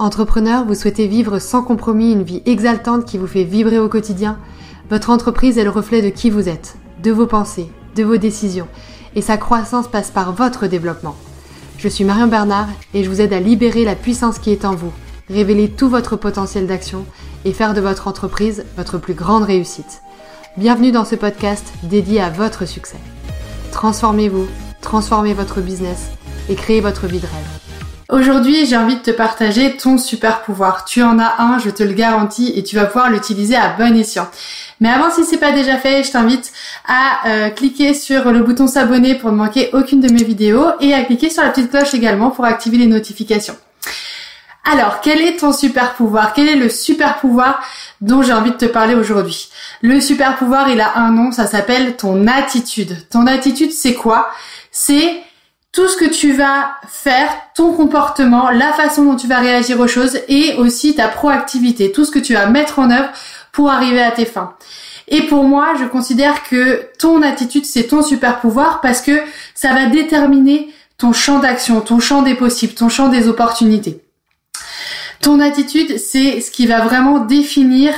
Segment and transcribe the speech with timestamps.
[0.00, 4.38] Entrepreneur, vous souhaitez vivre sans compromis une vie exaltante qui vous fait vibrer au quotidien?
[4.88, 8.66] Votre entreprise est le reflet de qui vous êtes, de vos pensées, de vos décisions,
[9.14, 11.16] et sa croissance passe par votre développement.
[11.76, 14.74] Je suis Marion Bernard et je vous aide à libérer la puissance qui est en
[14.74, 14.90] vous,
[15.28, 17.04] révéler tout votre potentiel d'action
[17.44, 20.00] et faire de votre entreprise votre plus grande réussite.
[20.56, 22.96] Bienvenue dans ce podcast dédié à votre succès.
[23.70, 24.46] Transformez-vous,
[24.80, 26.08] transformez votre business
[26.48, 27.69] et créez votre vie de rêve.
[28.10, 30.84] Aujourd'hui, j'ai envie de te partager ton super pouvoir.
[30.84, 33.96] Tu en as un, je te le garantis, et tu vas pouvoir l'utiliser à bon
[33.96, 34.28] escient.
[34.80, 36.52] Mais avant, si c'est pas déjà fait, je t'invite
[36.88, 40.92] à euh, cliquer sur le bouton s'abonner pour ne manquer aucune de mes vidéos et
[40.92, 43.56] à cliquer sur la petite cloche également pour activer les notifications.
[44.64, 46.32] Alors, quel est ton super pouvoir?
[46.32, 47.62] Quel est le super pouvoir
[48.00, 49.50] dont j'ai envie de te parler aujourd'hui?
[49.82, 53.08] Le super pouvoir, il a un nom, ça s'appelle ton attitude.
[53.08, 54.30] Ton attitude, c'est quoi?
[54.72, 55.22] C'est
[55.72, 59.86] tout ce que tu vas faire, ton comportement, la façon dont tu vas réagir aux
[59.86, 63.10] choses et aussi ta proactivité, tout ce que tu vas mettre en œuvre
[63.52, 64.54] pour arriver à tes fins.
[65.06, 69.20] Et pour moi, je considère que ton attitude, c'est ton super pouvoir parce que
[69.54, 74.02] ça va déterminer ton champ d'action, ton champ des possibles, ton champ des opportunités.
[75.20, 77.92] Ton attitude, c'est ce qui va vraiment définir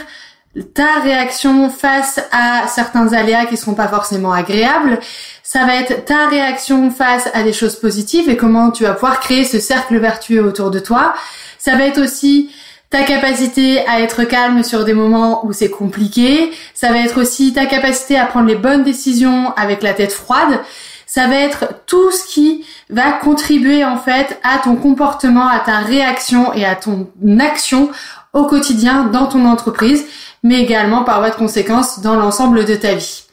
[0.74, 4.98] ta réaction face à certains aléas qui seront pas forcément agréables.
[5.42, 9.20] Ça va être ta réaction face à des choses positives et comment tu vas pouvoir
[9.20, 11.14] créer ce cercle vertueux autour de toi.
[11.58, 12.50] Ça va être aussi
[12.90, 16.52] ta capacité à être calme sur des moments où c'est compliqué.
[16.74, 20.60] Ça va être aussi ta capacité à prendre les bonnes décisions avec la tête froide.
[21.06, 25.78] Ça va être tout ce qui va contribuer en fait à ton comportement, à ta
[25.78, 27.08] réaction et à ton
[27.40, 27.90] action
[28.34, 30.04] au quotidien dans ton entreprise
[30.42, 33.24] mais également par voie de conséquence dans l'ensemble de ta vie.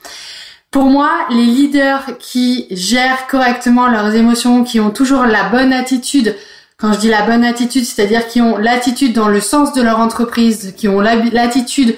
[0.72, 6.36] Pour moi, les leaders qui gèrent correctement leurs émotions, qui ont toujours la bonne attitude,
[6.78, 10.00] quand je dis la bonne attitude, c'est-à-dire qui ont l'attitude dans le sens de leur
[10.00, 11.96] entreprise, qui ont l'attitude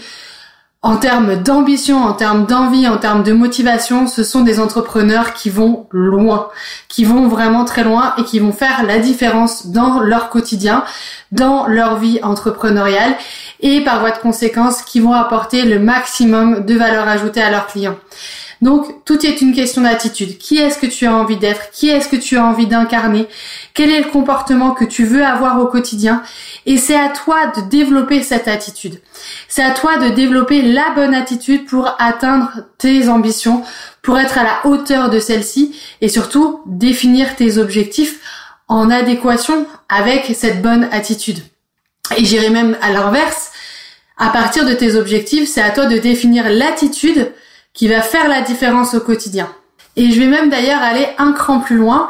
[0.84, 5.52] en termes d'ambition, en termes d'envie, en termes de motivation, ce sont des entrepreneurs qui
[5.52, 6.50] vont loin,
[6.88, 10.84] qui vont vraiment très loin et qui vont faire la différence dans leur quotidien,
[11.32, 13.16] dans leur vie entrepreneuriale
[13.60, 17.68] et par voie de conséquence qui vont apporter le maximum de valeur ajoutée à leurs
[17.68, 17.98] clients.
[18.62, 20.38] Donc, tout est une question d'attitude.
[20.38, 21.72] Qui est-ce que tu as envie d'être?
[21.72, 23.28] Qui est-ce que tu as envie d'incarner?
[23.74, 26.22] Quel est le comportement que tu veux avoir au quotidien?
[26.68, 29.02] Et c'est à toi de développer cette attitude.
[29.48, 33.64] C'est à toi de développer la bonne attitude pour atteindre tes ambitions,
[34.04, 38.20] pour être à la hauteur de celles-ci et surtout définir tes objectifs
[38.68, 41.40] en adéquation avec cette bonne attitude.
[42.16, 43.52] Et j'irai même à l'inverse.
[44.18, 47.34] À partir de tes objectifs, c'est à toi de définir l'attitude
[47.74, 49.50] qui va faire la différence au quotidien.
[49.96, 52.08] Et je vais même d'ailleurs aller un cran plus loin.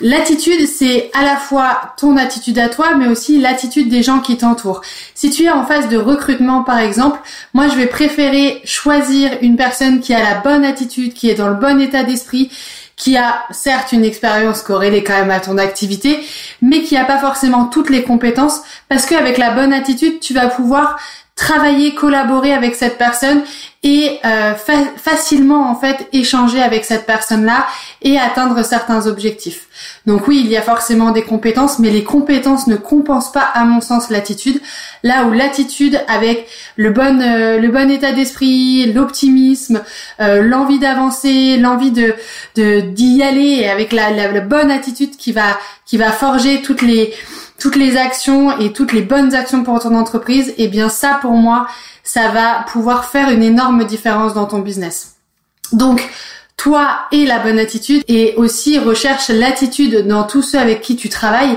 [0.00, 4.36] L'attitude, c'est à la fois ton attitude à toi, mais aussi l'attitude des gens qui
[4.36, 4.82] t'entourent.
[5.14, 7.20] Si tu es en phase de recrutement, par exemple,
[7.54, 11.48] moi, je vais préférer choisir une personne qui a la bonne attitude, qui est dans
[11.48, 12.50] le bon état d'esprit,
[12.96, 16.20] qui a certes une expérience corrélée quand même à ton activité,
[16.60, 20.48] mais qui n'a pas forcément toutes les compétences, parce qu'avec la bonne attitude, tu vas
[20.48, 20.98] pouvoir
[21.36, 23.42] travailler, collaborer avec cette personne
[23.82, 24.54] et euh,
[24.96, 27.66] facilement en fait échanger avec cette personne-là
[28.02, 29.66] et atteindre certains objectifs.
[30.06, 33.64] Donc oui, il y a forcément des compétences, mais les compétences ne compensent pas à
[33.64, 34.62] mon sens l'attitude.
[35.02, 36.46] Là où l'attitude avec
[36.76, 39.82] le bon euh, le bon état d'esprit, l'optimisme,
[40.20, 42.14] euh, l'envie d'avancer, l'envie de
[42.56, 46.82] d'y aller et avec la, la, la bonne attitude qui va qui va forger toutes
[46.82, 47.12] les
[47.64, 51.18] toutes les actions et toutes les bonnes actions pour ton entreprise, et eh bien ça
[51.22, 51.66] pour moi,
[52.02, 55.14] ça va pouvoir faire une énorme différence dans ton business.
[55.72, 56.06] Donc,
[56.58, 61.08] toi et la bonne attitude et aussi recherche l'attitude dans tous ceux avec qui tu
[61.08, 61.56] travailles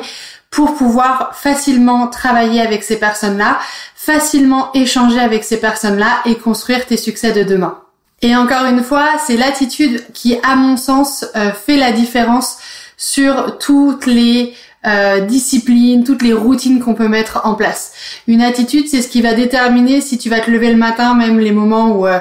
[0.50, 3.59] pour pouvoir facilement travailler avec ces personnes-là,
[3.94, 7.81] facilement échanger avec ces personnes-là et construire tes succès de demain.
[8.22, 12.59] Et encore une fois, c'est l'attitude qui, à mon sens, euh, fait la différence
[12.95, 14.56] sur toutes les
[14.86, 17.94] euh, discipline, toutes les routines qu'on peut mettre en place.
[18.28, 21.40] Une attitude, c'est ce qui va déterminer si tu vas te lever le matin, même
[21.40, 22.19] les moments où euh,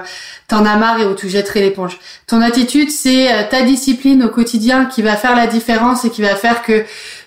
[0.48, 1.98] t'en as marre et où tu jetterais l'éponge.
[2.26, 6.22] Ton attitude, c'est euh, ta discipline au quotidien qui va faire la différence et qui
[6.22, 6.84] va faire que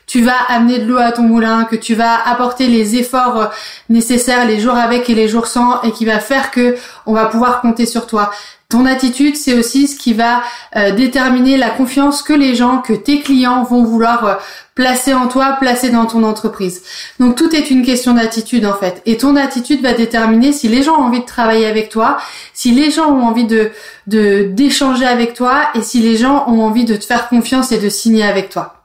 [0.10, 3.52] tu vas amener de l'eau à ton moulin, que tu vas apporter les efforts
[3.90, 6.76] nécessaires les jours avec et les jours sans et qui va faire que
[7.06, 8.32] on va pouvoir compter sur toi.
[8.70, 10.42] Ton attitude, c'est aussi ce qui va
[10.76, 14.34] euh, déterminer la confiance que les gens, que tes clients vont vouloir euh,
[14.74, 16.82] placer en toi, placer dans ton entreprise.
[17.20, 19.04] Donc tout est une question d'attitude en fait.
[19.06, 22.18] Et ton attitude va déterminer si les gens ont envie de travailler avec toi,
[22.54, 23.72] si les gens ont envie de
[24.08, 27.90] d'échanger avec toi et si les gens ont envie de te faire confiance et de
[27.90, 28.79] signer avec toi.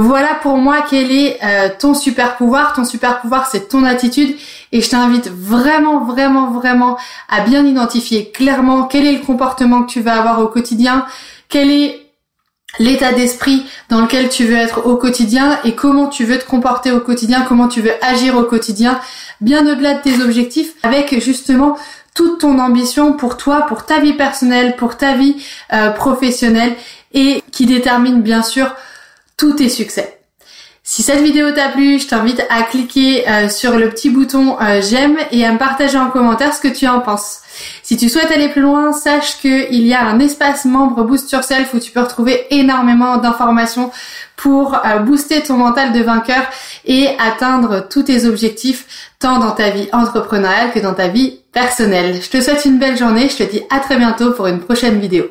[0.00, 2.72] Voilà pour moi quel est euh, ton super pouvoir.
[2.72, 4.36] Ton super pouvoir, c'est ton attitude.
[4.70, 6.96] Et je t'invite vraiment, vraiment, vraiment
[7.28, 11.04] à bien identifier clairement quel est le comportement que tu vas avoir au quotidien,
[11.48, 12.06] quel est
[12.78, 16.92] l'état d'esprit dans lequel tu veux être au quotidien et comment tu veux te comporter
[16.92, 19.00] au quotidien, comment tu veux agir au quotidien,
[19.40, 21.76] bien au-delà de tes objectifs, avec justement
[22.14, 25.42] toute ton ambition pour toi, pour ta vie personnelle, pour ta vie
[25.72, 26.76] euh, professionnelle
[27.14, 28.72] et qui détermine bien sûr
[29.38, 30.18] tous tes succès.
[30.90, 34.80] Si cette vidéo t'a plu, je t'invite à cliquer euh, sur le petit bouton euh,
[34.80, 37.40] j'aime et à me partager en commentaire ce que tu en penses.
[37.82, 41.74] Si tu souhaites aller plus loin, sache qu'il y a un espace membre Boost Yourself
[41.74, 43.90] où tu peux retrouver énormément d'informations
[44.36, 46.48] pour euh, booster ton mental de vainqueur
[46.86, 52.18] et atteindre tous tes objectifs tant dans ta vie entrepreneuriale que dans ta vie personnelle.
[52.22, 54.98] Je te souhaite une belle journée, je te dis à très bientôt pour une prochaine
[54.98, 55.26] vidéo.